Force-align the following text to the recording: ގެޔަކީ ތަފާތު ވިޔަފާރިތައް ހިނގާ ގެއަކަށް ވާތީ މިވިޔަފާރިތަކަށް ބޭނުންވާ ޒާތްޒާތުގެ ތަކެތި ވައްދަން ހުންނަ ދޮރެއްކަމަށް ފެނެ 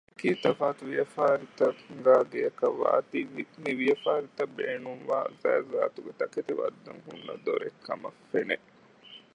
ގެޔަކީ 0.19 0.29
ތަފާތު 0.43 0.81
ވިޔަފާރިތައް 0.89 1.79
ހިނގާ 1.85 2.15
ގެއަކަށް 2.31 2.77
ވާތީ 2.81 3.19
މިވިޔަފާރިތަކަށް 3.63 4.55
ބޭނުންވާ 4.57 5.17
ޒާތްޒާތުގެ 5.41 6.11
ތަކެތި 6.19 6.53
ވައްދަން 6.59 7.01
ހުންނަ 7.05 7.33
ދޮރެއްކަމަށް 7.45 8.19
ފެނެ 8.31 8.57